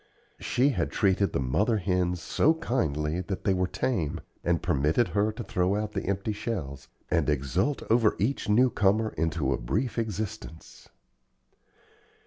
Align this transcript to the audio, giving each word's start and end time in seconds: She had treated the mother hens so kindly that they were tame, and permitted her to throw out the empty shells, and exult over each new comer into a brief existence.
She 0.39 0.69
had 0.69 0.89
treated 0.89 1.31
the 1.31 1.39
mother 1.39 1.77
hens 1.77 2.23
so 2.23 2.55
kindly 2.55 3.21
that 3.27 3.43
they 3.43 3.53
were 3.53 3.67
tame, 3.67 4.21
and 4.43 4.59
permitted 4.59 5.09
her 5.09 5.31
to 5.33 5.43
throw 5.43 5.75
out 5.75 5.91
the 5.91 6.05
empty 6.07 6.33
shells, 6.33 6.87
and 7.11 7.29
exult 7.29 7.83
over 7.87 8.15
each 8.17 8.49
new 8.49 8.71
comer 8.71 9.09
into 9.15 9.53
a 9.53 9.59
brief 9.59 9.99
existence. 9.99 10.89